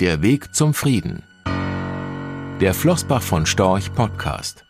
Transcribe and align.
Der 0.00 0.22
Weg 0.22 0.54
zum 0.54 0.74
Frieden. 0.74 1.24
Der 2.60 2.72
Flossbach 2.72 3.20
von 3.20 3.46
Storch 3.46 3.92
Podcast. 3.94 4.64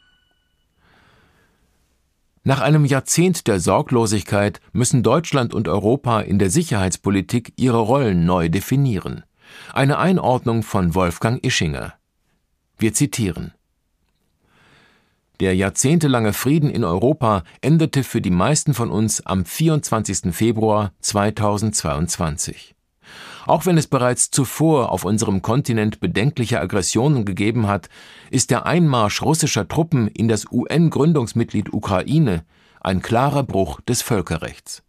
Nach 2.45 2.63
einem 2.63 2.87
Jahrzehnt 2.87 3.47
der 3.47 3.61
Sorglosigkeit 3.61 4.63
müssen 4.73 5.03
Deutschland 5.03 5.53
und 5.53 5.69
Europa 5.69 6.23
in 6.23 6.39
der 6.39 6.49
Sicherheitspolitik 6.49 7.53
ihre 7.57 7.81
Rollen 7.81 8.25
neu 8.25 8.49
definieren. 8.49 9.23
Eine 9.75 9.99
Einordnung 9.99 10.63
von 10.63 10.95
Wolfgang 10.95 11.45
Ischinger. 11.45 11.93
Wir 12.79 12.95
zitieren. 12.95 13.53
Der 15.41 15.55
jahrzehntelange 15.55 16.33
Frieden 16.33 16.71
in 16.71 16.85
Europa 16.85 17.45
endete 17.61 18.03
für 18.03 18.23
die 18.23 18.31
meisten 18.31 18.73
von 18.73 18.91
uns 18.91 19.27
am 19.27 19.45
24. 19.45 20.35
Februar 20.35 20.95
2022. 21.01 22.78
Auch 23.49 23.65
wenn 23.65 23.79
es 23.79 23.87
bereits 23.87 24.31
zuvor 24.31 24.93
auf 24.93 25.07
unserem 25.07 25.41
Kontinent 25.41 26.01
bedenkliche 26.01 26.61
Aggressionen 26.61 27.25
gegeben 27.25 27.67
hat, 27.67 27.89
ist 28.31 28.51
der 28.51 28.67
Einmarsch 28.67 29.23
russischer 29.23 29.67
Truppen 29.67 30.07
in 30.07 30.29
das 30.29 30.45
UN-Gründungsmitglied 30.53 31.73
Ukraine 31.73 32.45
ein 32.83 33.01
klarer 33.01 33.43
Bruch 33.43 33.81
des 33.81 34.03
Völkerrechts. 34.03 34.83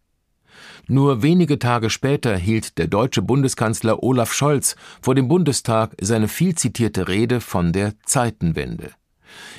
Nur 0.86 1.22
wenige 1.22 1.58
Tage 1.58 1.88
später 1.88 2.36
hielt 2.36 2.76
der 2.76 2.86
deutsche 2.86 3.22
Bundeskanzler 3.22 4.02
Olaf 4.02 4.34
Scholz 4.34 4.76
vor 5.00 5.14
dem 5.14 5.28
Bundestag 5.28 5.96
seine 5.98 6.28
viel 6.28 6.54
zitierte 6.54 7.08
Rede 7.08 7.40
von 7.40 7.72
der 7.72 7.94
Zeitenwende. 8.04 8.90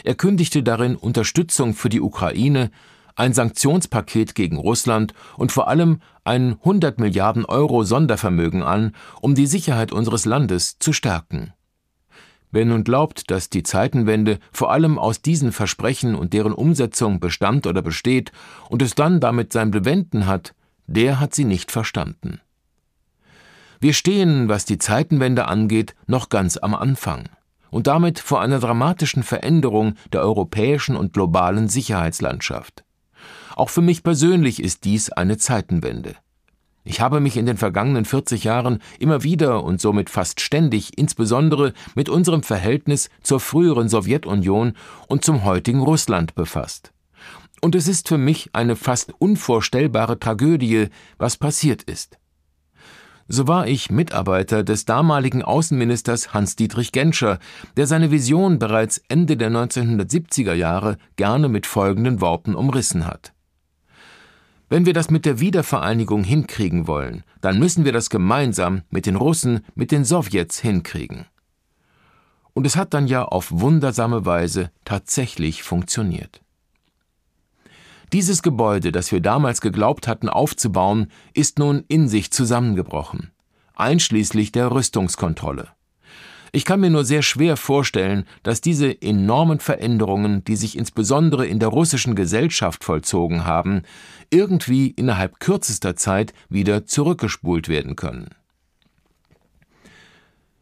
Er 0.03 0.13
kündigte 0.13 0.61
darin 0.61 0.95
Unterstützung 0.95 1.73
für 1.73 1.89
die 1.89 2.01
Ukraine 2.01 2.69
ein 3.15 3.33
Sanktionspaket 3.33 4.35
gegen 4.35 4.57
Russland 4.57 5.13
und 5.37 5.51
vor 5.51 5.67
allem 5.67 6.01
ein 6.23 6.53
100 6.59 6.99
Milliarden 6.99 7.45
Euro 7.45 7.83
Sondervermögen 7.83 8.63
an, 8.63 8.95
um 9.21 9.35
die 9.35 9.47
Sicherheit 9.47 9.91
unseres 9.91 10.25
Landes 10.25 10.77
zu 10.79 10.93
stärken. 10.93 11.53
Wer 12.51 12.65
nun 12.65 12.83
glaubt, 12.83 13.31
dass 13.31 13.49
die 13.49 13.63
Zeitenwende 13.63 14.39
vor 14.51 14.71
allem 14.71 14.99
aus 14.99 15.21
diesen 15.21 15.51
Versprechen 15.51 16.15
und 16.15 16.33
deren 16.33 16.53
Umsetzung 16.53 17.19
bestand 17.19 17.65
oder 17.65 17.81
besteht 17.81 18.31
und 18.69 18.81
es 18.81 18.93
dann 18.93 19.21
damit 19.21 19.53
sein 19.53 19.71
Bewenden 19.71 20.27
hat, 20.27 20.53
der 20.85 21.19
hat 21.19 21.33
sie 21.33 21.45
nicht 21.45 21.71
verstanden. 21.71 22.41
Wir 23.79 23.93
stehen, 23.93 24.49
was 24.49 24.65
die 24.65 24.77
Zeitenwende 24.77 25.47
angeht, 25.47 25.95
noch 26.07 26.29
ganz 26.29 26.57
am 26.57 26.75
Anfang 26.75 27.29
und 27.71 27.87
damit 27.87 28.19
vor 28.19 28.41
einer 28.41 28.59
dramatischen 28.59 29.23
Veränderung 29.23 29.95
der 30.11 30.21
europäischen 30.21 30.95
und 30.95 31.13
globalen 31.13 31.67
Sicherheitslandschaft. 31.67 32.83
Auch 33.55 33.69
für 33.69 33.81
mich 33.81 34.03
persönlich 34.03 34.61
ist 34.61 34.83
dies 34.83 35.11
eine 35.11 35.37
Zeitenwende. 35.37 36.15
Ich 36.83 36.99
habe 36.99 37.19
mich 37.19 37.37
in 37.37 37.45
den 37.45 37.57
vergangenen 37.57 38.05
40 38.05 38.43
Jahren 38.43 38.79
immer 38.97 39.21
wieder 39.23 39.63
und 39.63 39.79
somit 39.79 40.09
fast 40.09 40.41
ständig 40.41 40.97
insbesondere 40.97 41.73
mit 41.93 42.09
unserem 42.09 42.41
Verhältnis 42.41 43.09
zur 43.21 43.39
früheren 43.39 43.87
Sowjetunion 43.87 44.73
und 45.07 45.23
zum 45.23 45.43
heutigen 45.43 45.81
Russland 45.81 46.33
befasst. 46.33 46.91
Und 47.61 47.75
es 47.75 47.87
ist 47.87 48.07
für 48.07 48.17
mich 48.17 48.49
eine 48.53 48.75
fast 48.75 49.13
unvorstellbare 49.19 50.17
Tragödie, 50.17 50.87
was 51.19 51.37
passiert 51.37 51.83
ist. 51.83 52.17
So 53.27 53.47
war 53.47 53.67
ich 53.67 53.91
Mitarbeiter 53.91 54.63
des 54.63 54.85
damaligen 54.85 55.43
Außenministers 55.43 56.33
Hans-Dietrich 56.33 56.91
Genscher, 56.91 57.37
der 57.77 57.85
seine 57.85 58.09
Vision 58.11 58.57
bereits 58.57 59.01
Ende 59.07 59.37
der 59.37 59.51
1970er 59.51 60.53
Jahre 60.53 60.97
gerne 61.15 61.47
mit 61.47 61.67
folgenden 61.67 62.19
Worten 62.19 62.55
umrissen 62.55 63.05
hat. 63.05 63.33
Wenn 64.71 64.85
wir 64.85 64.93
das 64.93 65.09
mit 65.09 65.25
der 65.25 65.41
Wiedervereinigung 65.41 66.23
hinkriegen 66.23 66.87
wollen, 66.87 67.25
dann 67.41 67.59
müssen 67.59 67.83
wir 67.83 67.91
das 67.91 68.09
gemeinsam 68.09 68.83
mit 68.89 69.05
den 69.05 69.17
Russen, 69.17 69.65
mit 69.75 69.91
den 69.91 70.05
Sowjets 70.05 70.59
hinkriegen. 70.61 71.25
Und 72.53 72.65
es 72.65 72.77
hat 72.77 72.93
dann 72.93 73.05
ja 73.05 73.25
auf 73.25 73.49
wundersame 73.51 74.25
Weise 74.25 74.71
tatsächlich 74.85 75.63
funktioniert. 75.63 76.41
Dieses 78.13 78.41
Gebäude, 78.43 78.93
das 78.93 79.11
wir 79.11 79.19
damals 79.19 79.59
geglaubt 79.59 80.07
hatten 80.07 80.29
aufzubauen, 80.29 81.11
ist 81.33 81.59
nun 81.59 81.83
in 81.89 82.07
sich 82.07 82.31
zusammengebrochen, 82.31 83.31
einschließlich 83.75 84.53
der 84.53 84.71
Rüstungskontrolle. 84.71 85.67
Ich 86.53 86.65
kann 86.65 86.81
mir 86.81 86.89
nur 86.89 87.05
sehr 87.05 87.21
schwer 87.21 87.55
vorstellen, 87.55 88.25
dass 88.43 88.59
diese 88.59 89.01
enormen 89.01 89.59
Veränderungen, 89.59 90.43
die 90.43 90.57
sich 90.57 90.77
insbesondere 90.77 91.47
in 91.47 91.59
der 91.59 91.69
russischen 91.69 92.13
Gesellschaft 92.13 92.83
vollzogen 92.83 93.45
haben, 93.45 93.83
irgendwie 94.29 94.87
innerhalb 94.87 95.39
kürzester 95.39 95.95
Zeit 95.95 96.33
wieder 96.49 96.85
zurückgespult 96.85 97.69
werden 97.69 97.95
können. 97.95 98.29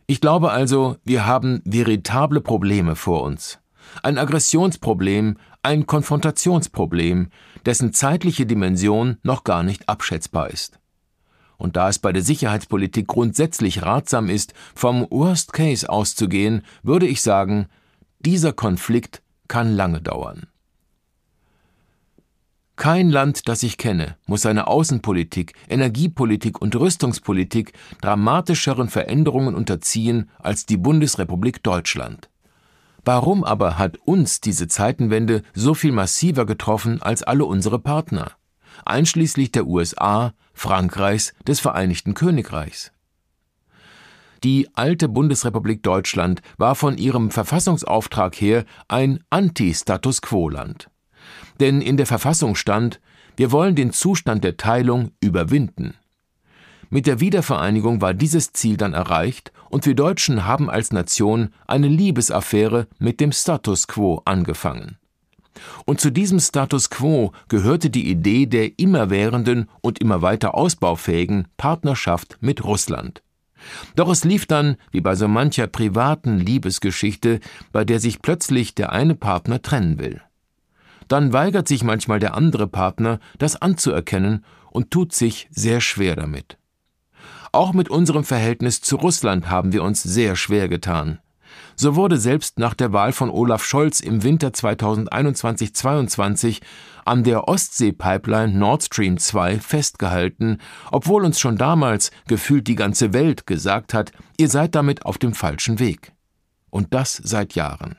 Ich 0.05 0.22
glaube 0.22 0.51
also, 0.51 0.97
wir 1.05 1.25
haben 1.25 1.61
veritable 1.66 2.41
Probleme 2.41 2.95
vor 2.95 3.23
uns. 3.23 3.59
Ein 4.03 4.19
Aggressionsproblem, 4.19 5.38
ein 5.63 5.88
Konfrontationsproblem, 5.88 7.29
dessen 7.66 7.94
zeitliche 7.94 8.45
Dimension 8.45 9.17
noch 9.23 9.44
gar 9.44 9.63
nicht 9.63 9.89
abschätzbar 9.89 10.51
ist 10.51 10.79
und 11.59 11.75
da 11.75 11.90
es 11.90 12.00
bei 12.00 12.12
der 12.12 12.24
Sicherheitspolitik 12.24 13.06
grundsätzlich 13.06 13.84
ratsam 13.84 14.30
ist, 14.30 14.56
vom 14.74 15.06
Worst 15.12 15.53
Case 15.53 15.88
auszugehen, 15.88 16.64
würde 16.81 17.06
ich 17.06 17.22
sagen, 17.22 17.68
dieser 18.20 18.53
Konflikt 18.53 19.22
kann 19.47 19.75
lange 19.75 20.02
dauern. 20.02 20.47
Kein 22.75 23.09
Land, 23.09 23.50
das 23.50 23.62
ich 23.62 23.78
kenne, 23.78 24.16
muss 24.25 24.44
seine 24.44 24.68
Außenpolitik, 24.68 25.53
Energiepolitik 25.68 26.62
und 26.62 26.78
Rüstungspolitik 26.78 27.74
dramatischeren 28.02 28.88
Veränderungen 28.88 29.53
unterziehen 29.53 30.30
als 30.40 30.66
die 30.66 30.78
Bundesrepublik 30.78 31.62
Deutschland. 31.62 32.30
Warum 33.03 33.44
aber 33.44 33.78
hat 33.78 33.97
uns 34.06 34.40
diese 34.40 34.70
Zeitenwende 34.70 35.44
so 35.53 35.74
viel 35.74 35.91
massiver 35.91 36.46
getroffen 36.46 37.02
als 37.02 37.22
alle 37.22 37.44
unsere 37.44 37.80
Partner? 37.80 38.31
Einschließlich 38.85 39.51
der 39.51 39.67
USA, 39.67 40.34
Frankreichs, 40.53 41.34
des 41.47 41.59
Vereinigten 41.59 42.13
Königreichs. 42.13 42.91
Die 44.44 44.69
alte 44.73 45.09
Bundesrepublik 45.09 45.84
Deutschland 45.84 46.41
war 46.57 46.75
von 46.75 46.97
ihrem 46.97 47.29
Verfassungsauftrag 47.29 48.35
her 48.35 48.66
ein 48.88 49.23
Anti-Status 49.29 50.22
quo-Land. 50.22 50.90
Denn 51.59 51.81
in 51.81 51.97
der 51.97 52.06
Verfassung 52.06 52.56
stand, 52.56 53.01
wir 53.35 53.51
wollen 53.51 53.75
den 53.75 53.91
Zustand 53.91 54.44
der 54.44 54.57
Teilung 54.57 55.11
überwinden. 55.19 55.96
Mit 56.90 57.06
der 57.06 57.19
Wiedervereinigung 57.19 58.01
war 58.01 58.13
dieses 58.13 58.51
Ziel 58.53 58.78
dann 58.78 58.94
erreicht 58.94 59.51
und 59.69 59.85
wir 59.85 59.94
Deutschen 59.96 60.46
haben 60.46 60.69
als 60.69 60.91
Nation 60.91 61.53
eine 61.67 61.88
Liebesaffäre 61.88 62.88
mit 62.97 63.19
dem 63.19 63.31
Status 63.31 63.88
quo 63.88 64.22
angefangen. 64.25 64.98
Und 65.85 65.99
zu 65.99 66.11
diesem 66.11 66.39
Status 66.39 66.89
quo 66.89 67.31
gehörte 67.47 67.89
die 67.89 68.09
Idee 68.09 68.45
der 68.45 68.79
immerwährenden 68.79 69.69
und 69.81 69.99
immer 69.99 70.21
weiter 70.21 70.55
ausbaufähigen 70.55 71.47
Partnerschaft 71.57 72.37
mit 72.41 72.63
Russland. 72.63 73.21
Doch 73.95 74.09
es 74.09 74.23
lief 74.23 74.45
dann, 74.45 74.77
wie 74.91 75.01
bei 75.01 75.15
so 75.15 75.27
mancher 75.27 75.67
privaten 75.67 76.39
Liebesgeschichte, 76.39 77.39
bei 77.71 77.83
der 77.83 77.99
sich 77.99 78.21
plötzlich 78.21 78.75
der 78.75 78.91
eine 78.91 79.15
Partner 79.15 79.61
trennen 79.61 79.99
will. 79.99 80.21
Dann 81.07 81.33
weigert 81.33 81.67
sich 81.67 81.83
manchmal 81.83 82.19
der 82.19 82.35
andere 82.35 82.67
Partner, 82.67 83.19
das 83.37 83.61
anzuerkennen 83.61 84.45
und 84.71 84.91
tut 84.91 85.13
sich 85.13 85.47
sehr 85.51 85.81
schwer 85.81 86.16
damit. 86.16 86.57
Auch 87.51 87.73
mit 87.73 87.89
unserem 87.89 88.23
Verhältnis 88.23 88.81
zu 88.81 88.95
Russland 88.95 89.49
haben 89.49 89.73
wir 89.73 89.83
uns 89.83 90.03
sehr 90.03 90.35
schwer 90.35 90.69
getan. 90.69 91.19
So 91.75 91.95
wurde 91.95 92.17
selbst 92.17 92.59
nach 92.59 92.73
der 92.73 92.93
Wahl 92.93 93.11
von 93.11 93.29
Olaf 93.29 93.63
Scholz 93.63 93.99
im 93.99 94.23
Winter 94.23 94.49
2021-22 94.49 96.61
an 97.05 97.23
der 97.23 97.47
Ostsee-Pipeline 97.47 98.57
Nord 98.57 98.83
Stream 98.83 99.17
2 99.17 99.59
festgehalten, 99.59 100.59
obwohl 100.91 101.25
uns 101.25 101.39
schon 101.39 101.57
damals 101.57 102.11
gefühlt 102.27 102.67
die 102.67 102.75
ganze 102.75 103.13
Welt 103.13 103.47
gesagt 103.47 103.93
hat, 103.93 104.11
ihr 104.37 104.49
seid 104.49 104.75
damit 104.75 105.05
auf 105.05 105.17
dem 105.17 105.34
falschen 105.34 105.79
Weg. 105.79 106.13
Und 106.69 106.93
das 106.93 107.16
seit 107.16 107.55
Jahren. 107.55 107.95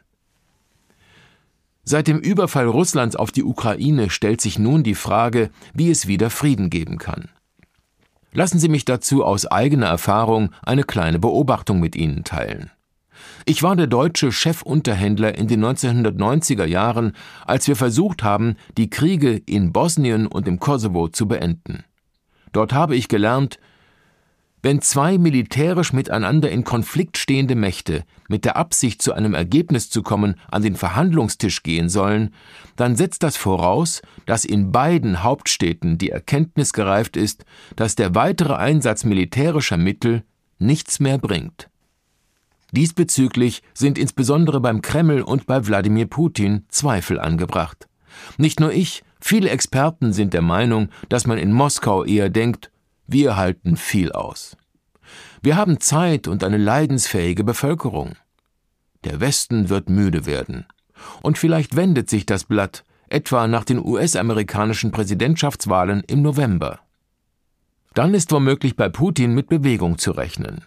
Seit 1.83 2.07
dem 2.07 2.19
Überfall 2.19 2.67
Russlands 2.67 3.17
auf 3.17 3.33
die 3.33 3.43
Ukraine 3.43 4.11
stellt 4.11 4.41
sich 4.41 4.59
nun 4.59 4.85
die 4.85 4.95
Frage, 4.95 5.51
wie 5.75 5.91
es 5.91 6.07
wieder 6.07 6.31
Frieden 6.31 6.71
geben 6.71 6.99
kann. 6.99 7.31
Lassen 8.33 8.61
Sie 8.61 8.69
mich 8.69 8.85
dazu 8.85 9.25
aus 9.25 9.47
eigener 9.47 9.87
Erfahrung 9.87 10.51
eine 10.63 10.85
kleine 10.85 11.19
Beobachtung 11.19 11.81
mit 11.81 11.97
Ihnen 11.97 12.23
teilen. 12.23 12.71
Ich 13.47 13.63
war 13.63 13.77
der 13.77 13.87
deutsche 13.87 14.31
Chefunterhändler 14.31 15.37
in 15.37 15.49
den 15.49 15.65
1990er 15.65 16.65
Jahren, 16.65 17.13
als 17.47 17.69
wir 17.69 17.77
versucht 17.77 18.23
haben, 18.23 18.57
die 18.77 18.91
Kriege 18.91 19.41
in 19.47 19.73
Bosnien 19.73 20.27
und 20.27 20.47
im 20.49 20.59
Kosovo 20.59 21.09
zu 21.09 21.27
beenden. 21.27 21.85
Dort 22.53 22.73
habe 22.73 22.97
ich 22.97 23.09
gelernt, 23.09 23.59
wenn 24.63 24.83
zwei 24.83 25.17
militärisch 25.17 25.95
miteinander 25.95 26.51
in 26.51 26.65
Konflikt 26.65 27.17
stehende 27.17 27.55
Mächte 27.55 28.05
mit 28.29 28.45
der 28.45 28.57
Absicht, 28.57 29.01
zu 29.01 29.15
einem 29.15 29.33
Ergebnis 29.33 29.89
zu 29.89 30.03
kommen, 30.03 30.35
an 30.51 30.63
den 30.63 30.77
Verhandlungstisch 30.77 31.63
gehen 31.63 31.89
sollen, 31.89 32.35
dann 32.77 32.95
setzt 32.95 33.23
das 33.23 33.39
voraus, 33.39 34.03
dass 34.27 34.45
in 34.45 34.71
beiden 34.71 35.23
Hauptstädten 35.23 35.97
die 35.97 36.11
Erkenntnis 36.11 36.75
gereift 36.75 37.17
ist, 37.17 37.45
dass 37.77 37.95
der 37.95 38.15
weitere 38.15 38.55
Einsatz 38.55 39.05
militärischer 39.05 39.79
Mittel 39.79 40.25
nichts 40.59 41.01
mehr 41.01 41.17
bringt. 41.17 41.71
Diesbezüglich 42.73 43.63
sind 43.75 43.99
insbesondere 43.99 44.61
beim 44.61 44.83
Kreml 44.83 45.23
und 45.23 45.47
bei 45.47 45.67
Wladimir 45.67 46.07
Putin 46.07 46.65
Zweifel 46.69 47.19
angebracht. 47.19 47.89
Nicht 48.39 48.61
nur 48.61 48.73
ich, 48.73 49.03
viele 49.21 49.51
Experten 49.51 50.13
sind 50.13 50.35
der 50.35 50.43
Meinung, 50.43 50.89
dass 51.09 51.27
man 51.27 51.39
in 51.39 51.53
Moskau 51.53 52.05
eher 52.05 52.31
denkt, 52.31 52.71
wir 53.07 53.37
halten 53.37 53.77
viel 53.77 54.13
aus. 54.13 54.57
Wir 55.43 55.57
haben 55.57 55.81
Zeit 55.81 56.29
und 56.29 56.45
eine 56.45 56.59
leidensfähige 56.59 57.45
Bevölkerung. 57.45 58.15
Der 59.05 59.21
Westen 59.21 59.69
wird 59.69 59.89
müde 59.89 60.27
werden. 60.27 60.67
Und 61.23 61.39
vielleicht 61.39 61.77
wendet 61.77 62.11
sich 62.11 62.27
das 62.27 62.45
Blatt, 62.45 62.85
etwa 63.09 63.49
nach 63.49 63.65
den 63.65 63.85
US-amerikanischen 63.85 64.93
Präsidentschaftswahlen 64.93 66.05
im 66.07 66.23
November. 66.23 66.81
Dann 67.95 68.15
ist 68.15 68.31
womöglich 68.31 68.77
bei 68.77 68.89
Putin 68.89 69.35
mit 69.35 69.49
Bewegung 69.49 69.99
zu 69.99 70.13
rechnen. 70.13 70.65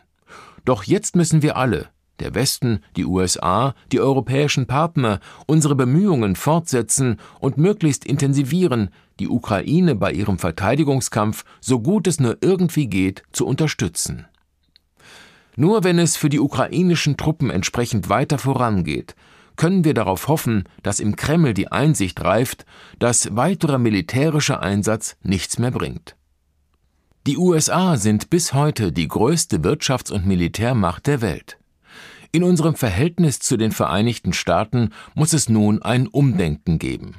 Doch 0.66 0.84
jetzt 0.84 1.16
müssen 1.16 1.42
wir 1.42 1.56
alle, 1.56 1.90
der 2.20 2.36
Westen, 2.36 2.80
die 2.96 3.06
USA, 3.06 3.76
die 3.92 4.00
europäischen 4.00 4.66
Partner, 4.68 5.20
unsere 5.46 5.76
Bemühungen 5.76 6.36
fortsetzen 6.36 7.18
und 7.40 7.58
möglichst 7.58 8.06
intensivieren, 8.06 8.90
die 9.20 9.28
Ukraine 9.28 9.96
bei 9.96 10.12
ihrem 10.12 10.40
Verteidigungskampf, 10.40 11.44
so 11.60 11.80
gut 11.80 12.08
es 12.08 12.20
nur 12.20 12.38
irgendwie 12.42 12.88
geht, 12.88 13.24
zu 13.32 13.46
unterstützen. 13.46 14.26
Nur 15.56 15.84
wenn 15.84 16.00
es 16.00 16.18
für 16.18 16.30
die 16.30 16.40
ukrainischen 16.40 17.18
Truppen 17.18 17.50
entsprechend 17.50 18.10
weiter 18.10 18.38
vorangeht, 18.38 19.16
können 19.56 19.84
wir 19.84 19.94
darauf 19.94 20.28
hoffen, 20.28 20.64
dass 20.82 21.00
im 21.00 21.16
Kreml 21.16 21.54
die 21.54 21.72
Einsicht 21.72 22.22
reift, 22.24 22.66
dass 22.98 23.36
weiterer 23.36 23.78
militärischer 23.78 24.62
Einsatz 24.62 25.16
nichts 25.22 25.60
mehr 25.60 25.72
bringt. 25.72 26.16
Die 27.28 27.38
USA 27.38 27.98
sind 27.98 28.30
bis 28.30 28.54
heute 28.54 28.92
die 28.92 29.08
größte 29.08 29.60
Wirtschafts- 29.60 30.12
und 30.12 30.26
Militärmacht 30.26 31.08
der 31.08 31.22
Welt. 31.22 31.58
In 32.36 32.44
unserem 32.44 32.74
Verhältnis 32.74 33.38
zu 33.38 33.58
den 33.58 33.72
Vereinigten 33.72 34.34
Staaten 34.34 34.90
muss 35.14 35.34
es 35.34 35.50
nun 35.50 35.84
ein 35.84 36.08
Umdenken 36.08 36.80
geben. 36.80 37.18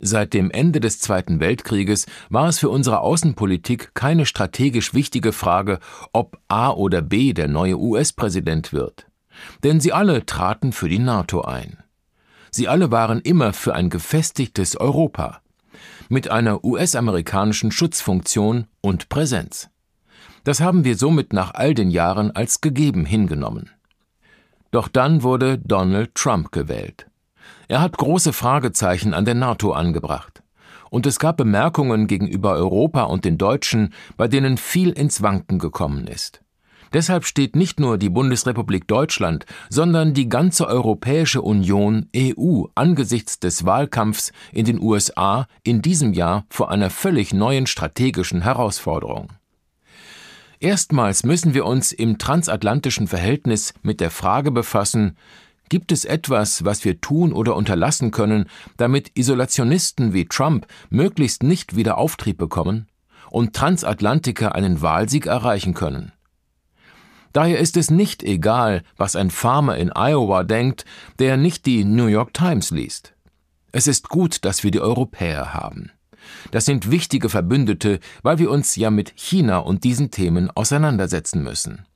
Seit 0.00 0.34
dem 0.34 0.50
Ende 0.50 0.80
des 0.80 1.00
Zweiten 1.00 1.40
Weltkrieges 1.40 2.04
war 2.28 2.46
es 2.48 2.58
für 2.58 2.68
unsere 2.68 3.00
Außenpolitik 3.00 3.94
keine 3.94 4.26
strategisch 4.26 4.92
wichtige 4.92 5.32
Frage, 5.32 5.78
ob 6.12 6.38
A 6.48 6.68
oder 6.72 7.00
B 7.00 7.32
der 7.32 7.48
neue 7.48 7.78
US-Präsident 7.78 8.74
wird. 8.74 9.06
Denn 9.62 9.80
sie 9.80 9.94
alle 9.94 10.26
traten 10.26 10.72
für 10.72 10.90
die 10.90 10.98
NATO 10.98 11.40
ein. 11.40 11.78
Sie 12.50 12.68
alle 12.68 12.90
waren 12.90 13.22
immer 13.22 13.54
für 13.54 13.74
ein 13.74 13.88
gefestigtes 13.88 14.76
Europa 14.76 15.40
mit 16.10 16.28
einer 16.28 16.62
US-amerikanischen 16.62 17.70
Schutzfunktion 17.70 18.66
und 18.82 19.08
Präsenz. 19.08 19.70
Das 20.44 20.60
haben 20.60 20.84
wir 20.84 20.98
somit 20.98 21.32
nach 21.32 21.54
all 21.54 21.72
den 21.72 21.90
Jahren 21.90 22.30
als 22.30 22.60
gegeben 22.60 23.06
hingenommen. 23.06 23.70
Doch 24.74 24.88
dann 24.88 25.22
wurde 25.22 25.56
Donald 25.56 26.16
Trump 26.16 26.50
gewählt. 26.50 27.06
Er 27.68 27.80
hat 27.80 27.96
große 27.96 28.32
Fragezeichen 28.32 29.14
an 29.14 29.24
der 29.24 29.36
NATO 29.36 29.70
angebracht. 29.70 30.42
Und 30.90 31.06
es 31.06 31.20
gab 31.20 31.36
Bemerkungen 31.36 32.08
gegenüber 32.08 32.54
Europa 32.54 33.04
und 33.04 33.24
den 33.24 33.38
Deutschen, 33.38 33.94
bei 34.16 34.26
denen 34.26 34.56
viel 34.56 34.90
ins 34.90 35.22
Wanken 35.22 35.60
gekommen 35.60 36.08
ist. 36.08 36.42
Deshalb 36.92 37.24
steht 37.24 37.54
nicht 37.54 37.78
nur 37.78 37.98
die 37.98 38.10
Bundesrepublik 38.10 38.88
Deutschland, 38.88 39.46
sondern 39.70 40.12
die 40.12 40.28
ganze 40.28 40.66
Europäische 40.66 41.40
Union 41.42 42.08
EU 42.16 42.64
angesichts 42.74 43.38
des 43.38 43.64
Wahlkampfs 43.64 44.32
in 44.50 44.64
den 44.64 44.80
USA 44.80 45.46
in 45.62 45.82
diesem 45.82 46.14
Jahr 46.14 46.46
vor 46.50 46.72
einer 46.72 46.90
völlig 46.90 47.32
neuen 47.32 47.68
strategischen 47.68 48.42
Herausforderung. 48.42 49.28
Erstmals 50.60 51.24
müssen 51.24 51.54
wir 51.54 51.64
uns 51.64 51.92
im 51.92 52.18
transatlantischen 52.18 53.08
Verhältnis 53.08 53.74
mit 53.82 54.00
der 54.00 54.10
Frage 54.10 54.50
befassen, 54.50 55.16
Gibt 55.70 55.92
es 55.92 56.04
etwas, 56.04 56.64
was 56.64 56.84
wir 56.84 57.00
tun 57.00 57.32
oder 57.32 57.56
unterlassen 57.56 58.10
können, 58.10 58.48
damit 58.76 59.12
Isolationisten 59.14 60.12
wie 60.12 60.26
Trump 60.26 60.66
möglichst 60.90 61.42
nicht 61.42 61.74
wieder 61.74 61.96
Auftrieb 61.96 62.36
bekommen 62.36 62.86
und 63.30 63.54
Transatlantiker 63.56 64.54
einen 64.54 64.82
Wahlsieg 64.82 65.26
erreichen 65.26 65.74
können? 65.74 66.12
Daher 67.32 67.58
ist 67.58 67.76
es 67.76 67.90
nicht 67.90 68.22
egal, 68.22 68.82
was 68.96 69.16
ein 69.16 69.30
Farmer 69.30 69.76
in 69.76 69.90
Iowa 69.90 70.44
denkt, 70.44 70.84
der 71.18 71.36
nicht 71.36 71.66
die 71.66 71.84
New 71.84 72.06
York 72.06 72.32
Times 72.32 72.70
liest. 72.70 73.14
Es 73.72 73.88
ist 73.88 74.08
gut, 74.08 74.44
dass 74.44 74.62
wir 74.62 74.70
die 74.70 74.80
Europäer 74.80 75.52
haben. 75.52 75.90
Das 76.50 76.64
sind 76.64 76.90
wichtige 76.90 77.28
Verbündete, 77.28 78.00
weil 78.22 78.38
wir 78.38 78.50
uns 78.50 78.76
ja 78.76 78.90
mit 78.90 79.12
China 79.16 79.58
und 79.58 79.84
diesen 79.84 80.10
Themen 80.10 80.50
auseinandersetzen 80.50 81.42
müssen. 81.42 81.86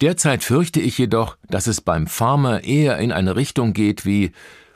Derzeit 0.00 0.42
fürchte 0.42 0.80
ich 0.80 0.96
jedoch, 0.96 1.36
dass 1.48 1.66
es 1.66 1.80
beim 1.80 2.06
Farmer 2.06 2.64
eher 2.64 2.98
in 2.98 3.12
eine 3.12 3.36
Richtung 3.36 3.74
geht 3.74 4.06
wie 4.06 4.32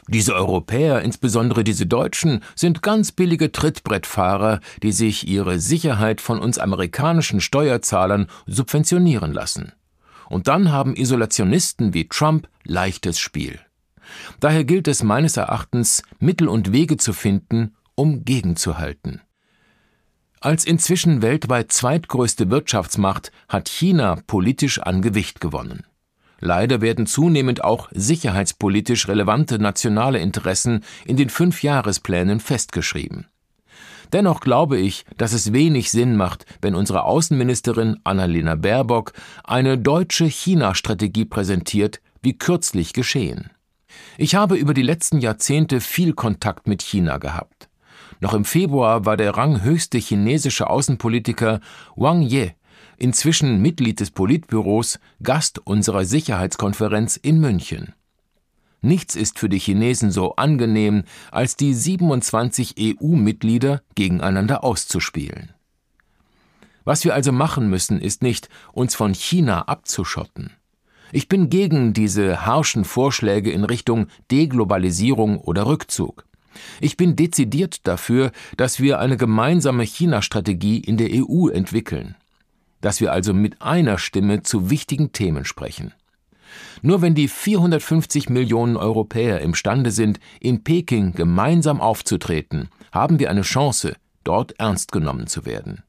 diese 0.06 0.34
Europäer, 0.34 1.00
insbesondere 1.00 1.64
diese 1.64 1.86
Deutschen, 1.86 2.40
sind 2.54 2.82
ganz 2.82 3.10
billige 3.10 3.52
Trittbrettfahrer, 3.52 4.60
die 4.82 4.92
sich 4.92 5.26
ihre 5.26 5.58
Sicherheit 5.60 6.20
von 6.20 6.40
uns 6.40 6.58
amerikanischen 6.58 7.40
Steuerzahlern 7.40 8.26
subventionieren 8.46 9.32
lassen. 9.32 9.72
Und 10.28 10.46
dann 10.46 10.70
haben 10.70 10.94
Isolationisten 10.94 11.94
wie 11.94 12.06
Trump 12.08 12.48
leichtes 12.64 13.18
Spiel. 13.18 13.60
Daher 14.40 14.64
gilt 14.64 14.88
es 14.88 15.02
meines 15.02 15.38
Erachtens, 15.38 16.02
Mittel 16.18 16.48
und 16.48 16.72
Wege 16.72 16.98
zu 16.98 17.14
finden, 17.14 17.74
um 17.94 18.24
gegenzuhalten. 18.24 19.20
Als 20.40 20.64
inzwischen 20.64 21.22
weltweit 21.22 21.72
zweitgrößte 21.72 22.50
Wirtschaftsmacht 22.50 23.32
hat 23.48 23.68
China 23.68 24.18
politisch 24.26 24.78
an 24.78 25.00
Gewicht 25.00 25.40
gewonnen. 25.40 25.86
Leider 26.38 26.82
werden 26.82 27.06
zunehmend 27.06 27.64
auch 27.64 27.88
sicherheitspolitisch 27.92 29.08
relevante 29.08 29.58
nationale 29.58 30.18
Interessen 30.18 30.84
in 31.06 31.16
den 31.16 31.30
Fünfjahresplänen 31.30 32.40
festgeschrieben. 32.40 33.26
Dennoch 34.12 34.40
glaube 34.40 34.78
ich, 34.78 35.06
dass 35.16 35.32
es 35.32 35.52
wenig 35.52 35.90
Sinn 35.90 36.16
macht, 36.16 36.44
wenn 36.60 36.74
unsere 36.74 37.04
Außenministerin 37.04 37.98
Annalena 38.04 38.54
Baerbock 38.54 39.12
eine 39.42 39.78
deutsche 39.78 40.26
China-Strategie 40.26 41.24
präsentiert, 41.24 42.00
wie 42.22 42.36
kürzlich 42.36 42.92
geschehen. 42.92 43.50
Ich 44.18 44.34
habe 44.34 44.56
über 44.56 44.74
die 44.74 44.82
letzten 44.82 45.20
Jahrzehnte 45.20 45.80
viel 45.80 46.12
Kontakt 46.12 46.66
mit 46.66 46.82
China 46.82 47.18
gehabt. 47.18 47.68
Noch 48.20 48.34
im 48.34 48.44
Februar 48.44 49.04
war 49.04 49.16
der 49.16 49.36
ranghöchste 49.36 49.98
chinesische 49.98 50.68
Außenpolitiker 50.70 51.60
Wang 51.96 52.22
Ye 52.22 52.52
inzwischen 52.96 53.60
Mitglied 53.60 54.00
des 54.00 54.10
Politbüros, 54.10 54.98
Gast 55.22 55.58
unserer 55.58 56.04
Sicherheitskonferenz 56.04 57.16
in 57.16 57.40
München. 57.40 57.94
Nichts 58.80 59.16
ist 59.16 59.38
für 59.38 59.48
die 59.48 59.58
Chinesen 59.58 60.10
so 60.10 60.36
angenehm, 60.36 61.04
als 61.30 61.56
die 61.56 61.72
27 61.72 62.74
EU-Mitglieder 62.78 63.82
gegeneinander 63.94 64.62
auszuspielen. 64.62 65.52
Was 66.84 67.04
wir 67.04 67.14
also 67.14 67.32
machen 67.32 67.70
müssen, 67.70 67.98
ist 67.98 68.22
nicht, 68.22 68.50
uns 68.72 68.94
von 68.94 69.14
China 69.14 69.62
abzuschotten. 69.62 70.50
Ich 71.12 71.28
bin 71.28 71.48
gegen 71.48 71.94
diese 71.94 72.44
harschen 72.44 72.84
Vorschläge 72.84 73.50
in 73.50 73.64
Richtung 73.64 74.08
Deglobalisierung 74.30 75.38
oder 75.38 75.66
Rückzug. 75.66 76.26
Ich 76.80 76.96
bin 76.96 77.16
dezidiert 77.16 77.86
dafür, 77.86 78.32
dass 78.56 78.80
wir 78.80 78.98
eine 78.98 79.16
gemeinsame 79.16 79.84
China-Strategie 79.84 80.78
in 80.78 80.96
der 80.96 81.10
EU 81.12 81.48
entwickeln 81.48 82.16
dass 82.84 83.00
wir 83.00 83.12
also 83.12 83.32
mit 83.32 83.62
einer 83.62 83.96
Stimme 83.96 84.42
zu 84.42 84.68
wichtigen 84.68 85.10
Themen 85.12 85.46
sprechen. 85.46 85.94
Nur 86.82 87.00
wenn 87.00 87.14
die 87.14 87.28
450 87.28 88.28
Millionen 88.28 88.76
Europäer 88.76 89.40
imstande 89.40 89.90
sind, 89.90 90.20
in 90.38 90.64
Peking 90.64 91.12
gemeinsam 91.12 91.80
aufzutreten, 91.80 92.68
haben 92.92 93.18
wir 93.18 93.30
eine 93.30 93.40
Chance, 93.40 93.96
dort 94.22 94.52
ernst 94.58 94.92
genommen 94.92 95.28
zu 95.28 95.46
werden. 95.46 95.82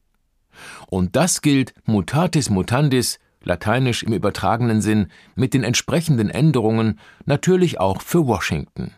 Und 0.87 1.17
das 1.17 1.41
gilt 1.41 1.73
mutatis 1.83 2.49
mutandis, 2.49 3.19
lateinisch 3.43 4.03
im 4.03 4.13
übertragenen 4.13 4.81
Sinn, 4.81 5.07
mit 5.35 5.53
den 5.53 5.65
entsprechenden 5.65 6.29
Änderungen 6.29 6.97
natürlich 7.25 7.77
auch 7.77 8.01
für 8.01 8.25
Washington. 8.25 8.93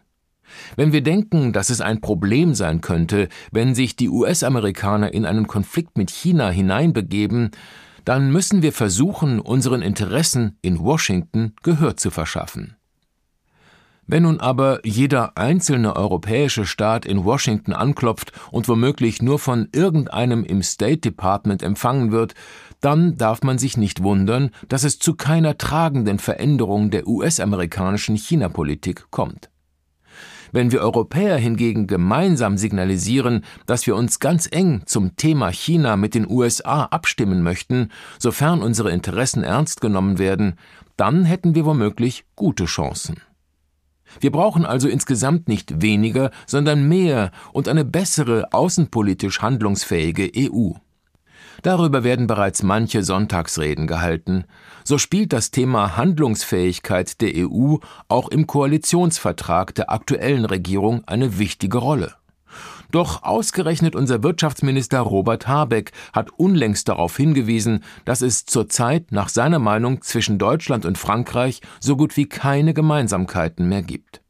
Wenn 0.75 0.94
wir 0.94 1.01
denken, 1.01 1.54
dass 1.54 1.70
es 1.70 1.82
ein 1.82 2.01
Problem 2.01 2.54
sein 2.54 2.82
könnte, 2.82 3.30
wenn 3.51 3.75
sich 3.75 3.96
die 3.96 4.10
US-Amerikaner 4.10 5.13
in 5.13 5.25
einen 5.25 5.48
Konflikt 5.48 5.98
mit 5.98 6.10
China 6.12 6.50
hineinbegeben, 6.50 7.51
dann 8.06 8.32
müssen 8.32 8.62
wir 8.62 8.72
versuchen, 8.72 9.39
unseren 9.39 9.82
Interessen 9.82 10.58
in 10.62 10.80
Washington 10.80 11.54
Gehör 11.62 11.98
zu 11.98 12.10
verschaffen. 12.10 12.77
Wenn 14.10 14.24
nun 14.24 14.39
aber 14.39 14.80
jeder 14.86 15.38
einzelne 15.38 15.98
europäische 15.98 16.66
Staat 16.66 17.06
in 17.06 17.25
Washington 17.25 17.74
anklopft 17.74 18.32
und 18.51 18.70
womöglich 18.70 19.22
nur 19.22 19.38
von 19.38 19.68
irgendeinem 19.74 20.46
im 20.46 20.63
State 20.63 21.00
Department 21.00 21.62
empfangen 21.62 22.13
wird, 22.13 22.34
dann 22.80 23.18
darf 23.18 23.44
man 23.44 23.58
sich 23.58 23.75
nicht 23.75 24.01
wundern, 24.01 24.51
dass 24.70 24.86
es 24.86 25.00
zu 25.00 25.16
keiner 25.16 25.58
tragenden 25.58 26.20
Veränderung 26.20 26.89
der 26.89 27.06
US-amerikanischen 27.06 28.16
China-Politik 28.16 29.08
kommt. 29.12 29.50
Wenn 30.51 30.72
wir 30.72 30.82
Europäer 30.82 31.38
hingegen 31.38 31.88
gemeinsam 31.88 32.58
signalisieren, 32.58 33.44
dass 33.66 33.88
wir 33.88 33.96
uns 33.96 34.20
ganz 34.20 34.48
eng 34.51 34.84
zum 34.86 35.16
Thema 35.16 35.50
China 35.50 35.96
mit 35.96 36.16
den 36.16 36.30
USA 36.30 36.84
abstimmen 36.84 37.42
möchten, 37.44 37.89
sofern 38.20 38.62
unsere 38.62 38.92
Interessen 38.92 39.44
ernst 39.44 39.82
genommen 39.82 40.20
werden, 40.20 40.56
dann 40.96 41.25
hätten 41.25 41.56
wir 41.56 41.66
womöglich 41.66 42.25
gute 42.36 42.66
Chancen. 42.66 43.22
Wir 44.20 44.32
brauchen 44.32 44.66
also 44.66 44.88
insgesamt 44.88 45.48
nicht 45.48 45.82
weniger, 45.82 46.32
sondern 46.46 46.88
mehr 46.88 47.32
und 47.51 47.68
eine 47.68 47.86
bessere 47.86 48.54
außenpolitisch 48.54 49.42
handlungsfähige 49.42 50.32
EU. 50.36 50.72
Darüber 51.63 52.03
werden 52.03 52.27
bereits 52.27 52.63
manche 52.63 53.03
Sonntagsreden 53.03 53.87
gehalten. 53.87 54.45
So 54.83 54.97
spielt 54.97 55.33
das 55.33 55.51
Thema 55.51 55.97
Handlungsfähigkeit 55.97 57.19
der 57.21 57.31
EU 57.35 57.77
auch 58.07 58.29
im 58.29 58.47
Koalitionsvertrag 58.47 59.75
der 59.75 59.91
aktuellen 59.91 60.45
Regierung 60.45 61.03
eine 61.05 61.39
wichtige 61.39 61.77
Rolle. 61.77 62.13
Doch 62.91 63.23
ausgerechnet 63.23 63.95
unser 63.95 64.23
Wirtschaftsminister 64.23 65.01
Robert 65.01 65.47
Habeck 65.47 65.91
hat 66.13 66.29
unlängst 66.31 66.87
darauf 66.87 67.17
hingewiesen, 67.17 67.83
dass 68.05 68.21
es 68.21 68.45
zurzeit 68.45 69.11
nach 69.11 69.29
seiner 69.29 69.59
Meinung 69.59 70.01
zwischen 70.01 70.37
Deutschland 70.37 70.85
und 70.85 70.97
Frankreich 70.97 71.61
so 71.81 71.97
gut 71.97 72.15
wie 72.15 72.27
keine 72.27 72.73
Gemeinsamkeiten 72.73 73.67
mehr 73.67 73.83
gibt. 73.83 74.21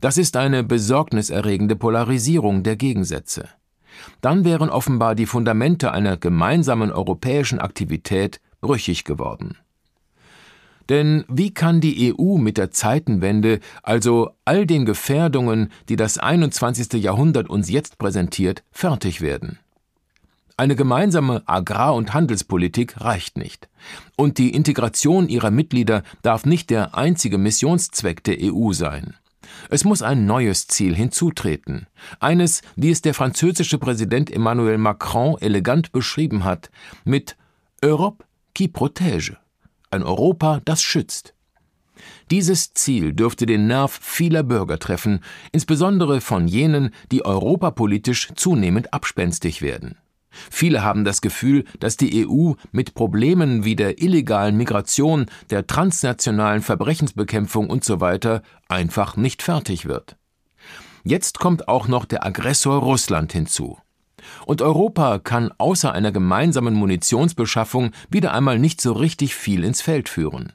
Das 0.00 0.16
ist 0.16 0.36
eine 0.36 0.62
besorgniserregende 0.64 1.76
Polarisierung 1.76 2.62
der 2.62 2.76
Gegensätze. 2.76 3.48
Dann 4.20 4.44
wären 4.44 4.70
offenbar 4.70 5.14
die 5.14 5.26
Fundamente 5.26 5.92
einer 5.92 6.16
gemeinsamen 6.16 6.92
europäischen 6.92 7.58
Aktivität 7.58 8.40
brüchig 8.60 9.04
geworden. 9.04 9.56
Denn 10.88 11.24
wie 11.28 11.54
kann 11.54 11.80
die 11.80 12.12
EU 12.12 12.38
mit 12.38 12.58
der 12.58 12.70
Zeitenwende, 12.70 13.60
also 13.82 14.30
all 14.44 14.66
den 14.66 14.84
Gefährdungen, 14.84 15.70
die 15.88 15.96
das 15.96 16.18
21. 16.18 17.02
Jahrhundert 17.02 17.48
uns 17.48 17.70
jetzt 17.70 17.98
präsentiert, 17.98 18.62
fertig 18.72 19.20
werden? 19.20 19.58
Eine 20.56 20.76
gemeinsame 20.76 21.42
Agrar- 21.46 21.94
und 21.94 22.12
Handelspolitik 22.12 23.00
reicht 23.00 23.38
nicht. 23.38 23.68
Und 24.16 24.38
die 24.38 24.50
Integration 24.50 25.28
ihrer 25.28 25.50
Mitglieder 25.50 26.02
darf 26.22 26.44
nicht 26.44 26.70
der 26.70 26.96
einzige 26.96 27.38
Missionszweck 27.38 28.22
der 28.22 28.36
EU 28.40 28.72
sein. 28.72 29.14
Es 29.70 29.84
muss 29.84 30.02
ein 30.02 30.26
neues 30.26 30.66
Ziel 30.66 30.94
hinzutreten. 30.94 31.86
Eines, 32.20 32.62
wie 32.76 32.90
es 32.90 33.02
der 33.02 33.14
französische 33.14 33.78
Präsident 33.78 34.30
Emmanuel 34.30 34.78
Macron 34.78 35.36
elegant 35.40 35.92
beschrieben 35.92 36.44
hat, 36.44 36.70
mit 37.04 37.36
Europe 37.82 38.24
qui 38.54 38.68
protège. 38.68 39.36
Ein 39.90 40.02
Europa, 40.02 40.60
das 40.64 40.82
schützt. 40.82 41.34
Dieses 42.30 42.72
Ziel 42.74 43.12
dürfte 43.12 43.46
den 43.46 43.66
Nerv 43.66 43.98
vieler 44.00 44.42
Bürger 44.42 44.78
treffen, 44.78 45.20
insbesondere 45.52 46.20
von 46.20 46.48
jenen, 46.48 46.90
die 47.10 47.24
europapolitisch 47.24 48.28
zunehmend 48.34 48.92
abspenstig 48.94 49.62
werden. 49.62 49.98
Viele 50.50 50.82
haben 50.82 51.04
das 51.04 51.20
Gefühl, 51.20 51.64
dass 51.80 51.96
die 51.96 52.26
EU 52.26 52.52
mit 52.72 52.94
Problemen 52.94 53.64
wie 53.64 53.76
der 53.76 54.02
illegalen 54.02 54.56
Migration, 54.56 55.26
der 55.50 55.66
transnationalen 55.66 56.62
Verbrechensbekämpfung 56.62 57.70
usw. 57.70 58.18
So 58.22 58.40
einfach 58.68 59.16
nicht 59.16 59.42
fertig 59.42 59.86
wird. 59.86 60.16
Jetzt 61.04 61.38
kommt 61.38 61.68
auch 61.68 61.88
noch 61.88 62.04
der 62.04 62.24
Aggressor 62.24 62.80
Russland 62.80 63.32
hinzu. 63.32 63.78
Und 64.46 64.62
Europa 64.62 65.18
kann 65.18 65.52
außer 65.58 65.92
einer 65.92 66.12
gemeinsamen 66.12 66.74
Munitionsbeschaffung 66.74 67.90
wieder 68.08 68.32
einmal 68.32 68.58
nicht 68.58 68.80
so 68.80 68.92
richtig 68.92 69.34
viel 69.34 69.64
ins 69.64 69.82
Feld 69.82 70.08
führen. 70.08 70.52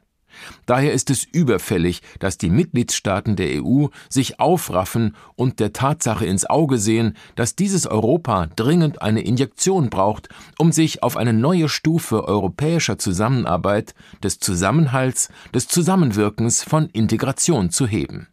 Daher 0.65 0.94
ist 0.94 1.10
es 1.10 1.24
überfällig, 1.24 2.01
dass 2.20 2.38
die 2.38 2.50
Mitgliedstaaten 2.50 3.36
der 3.36 3.63
EU 3.63 3.88
sich 4.10 4.39
aufraffen 4.39 5.15
und 5.36 5.60
der 5.60 5.74
Tatsache 5.74 6.25
ins 6.25 6.46
Auge 6.46 6.77
sehen, 6.77 7.15
dass 7.36 7.56
dieses 7.56 7.88
Europa 7.88 8.48
dringend 8.56 9.01
eine 9.01 9.22
Injektion 9.22 9.89
braucht, 9.89 10.29
um 10.58 10.72
sich 10.72 11.03
auf 11.03 11.17
eine 11.17 11.34
neue 11.34 11.70
Stufe 11.70 12.25
europäischer 12.25 12.98
Zusammenarbeit, 12.98 13.94
des 14.24 14.39
Zusammenhalts, 14.39 15.29
des 15.53 15.67
Zusammenwirkens 15.67 16.63
von 16.63 16.89
Integration 16.89 17.70
zu 17.70 17.88
heben. 17.88 18.27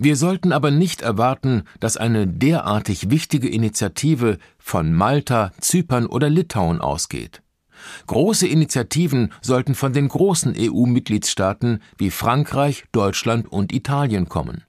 Wir 0.00 0.14
sollten 0.14 0.52
aber 0.52 0.70
nicht 0.70 1.02
erwarten, 1.02 1.64
dass 1.80 1.96
eine 1.96 2.28
derartig 2.28 3.10
wichtige 3.10 3.48
Initiative 3.48 4.38
von 4.56 4.94
Malta, 4.94 5.50
Zypern 5.60 6.06
oder 6.06 6.30
Litauen 6.30 6.80
ausgeht. 6.80 7.42
Große 8.06 8.46
Initiativen 8.46 9.32
sollten 9.40 9.74
von 9.74 9.92
den 9.92 10.08
großen 10.08 10.54
EU-Mitgliedstaaten 10.56 11.82
wie 11.96 12.10
Frankreich, 12.10 12.84
Deutschland 12.92 13.50
und 13.50 13.72
Italien 13.72 14.28
kommen. 14.28 14.64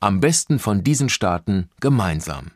Am 0.00 0.20
besten 0.20 0.58
von 0.58 0.82
diesen 0.82 1.08
Staaten 1.08 1.68
gemeinsam. 1.80 2.50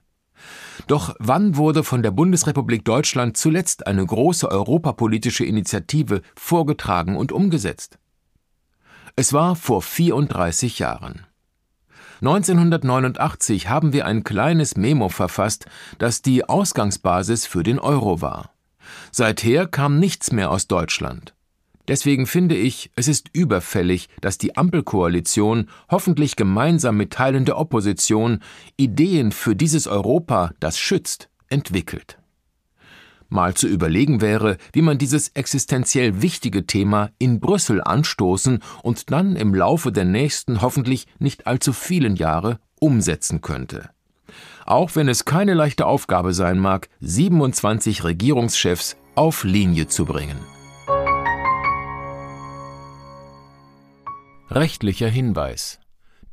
Doch 0.87 1.15
wann 1.19 1.57
wurde 1.57 1.83
von 1.83 2.03
der 2.03 2.11
Bundesrepublik 2.11 2.85
Deutschland 2.85 3.37
zuletzt 3.37 3.87
eine 3.87 4.05
große 4.05 4.51
europapolitische 4.51 5.45
Initiative 5.45 6.23
vorgetragen 6.37 7.17
und 7.17 7.33
umgesetzt? 7.33 7.99
Es 9.17 9.33
war 9.33 9.57
vor 9.57 9.83
34 9.83 10.79
Jahren. 10.79 11.27
1989 12.21 13.69
haben 13.69 13.93
wir 13.93 14.07
ein 14.07 14.25
kleines 14.25 14.77
Memo 14.77 15.09
verfasst, 15.09 15.67
das 15.99 16.23
die 16.23 16.49
Ausgangsbasis 16.49 17.47
für 17.47 17.63
den 17.63 17.79
Euro 17.79 18.21
war. 18.21 18.56
Seither 19.11 19.67
kam 19.67 19.99
nichts 19.99 20.33
mehr 20.33 20.51
aus 20.51 20.67
Deutschland. 20.67 21.35
Deswegen 21.89 22.27
finde 22.27 22.57
ich, 22.57 22.91
es 22.97 23.07
ist 23.07 23.29
überfällig, 23.33 24.09
dass 24.21 24.39
die 24.39 24.57
Ampelkoalition, 24.57 25.69
hoffentlich 25.89 26.35
gemeinsam 26.35 26.97
mit 26.97 27.13
Teilen 27.13 27.45
der 27.45 27.59
Opposition, 27.59 28.41
Ideen 28.77 29.31
für 29.31 29.55
dieses 29.55 29.87
Europa, 29.87 30.51
das 30.59 30.79
schützt, 30.79 31.29
entwickelt. 31.49 32.19
Mal 33.29 33.55
zu 33.55 33.69
überlegen 33.69 34.21
wäre, 34.21 34.57
wie 34.73 34.83
man 34.83 34.99
dieses 34.99 35.29
existenziell 35.31 36.23
wichtige 36.23 36.67
Thema 36.67 37.11
in 37.19 37.41
Brüssel 37.41 37.83
anstoßen 37.83 38.61
und 38.83 39.11
dann 39.11 39.37
im 39.37 39.55
Laufe 39.55 39.91
der 39.93 40.05
nächsten 40.05 40.63
hoffentlich 40.63 41.07
nicht 41.19 41.47
allzu 41.47 41.73
vielen 41.73 42.17
Jahre 42.17 42.59
umsetzen 42.79 43.41
könnte 43.41 43.91
auch 44.67 44.95
wenn 44.97 45.09
es 45.09 45.25
keine 45.25 45.55
leichte 45.55 45.87
Aufgabe 45.87 46.35
sein 46.35 46.59
mag, 46.59 46.89
27 47.01 48.05
Regierungschefs 48.05 48.97
auf 49.15 49.45
Linie 49.45 49.89
zu 49.89 50.05
bringen. 50.05 50.39
Rechtlicher 54.51 55.09
Hinweis. 55.09 55.81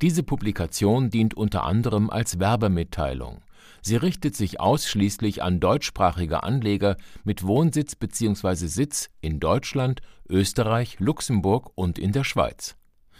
Diese 0.01 0.23
Publikation 0.23 1.09
dient 1.09 1.33
unter 1.33 1.63
anderem 1.63 2.09
als 2.09 2.39
Werbemitteilung. 2.39 3.41
Sie 3.81 3.95
richtet 3.95 4.35
sich 4.35 4.59
ausschließlich 4.59 5.41
an 5.43 5.59
deutschsprachige 5.59 6.43
Anleger 6.43 6.97
mit 7.23 7.45
Wohnsitz 7.45 7.95
bzw. 7.95 8.67
Sitz 8.67 9.09
in 9.21 9.39
Deutschland, 9.39 10.01
Österreich, 10.29 10.99
Luxemburg 10.99 11.71
und 11.75 11.99
in 11.99 12.11
der 12.11 12.23
Schweiz. 12.23 12.75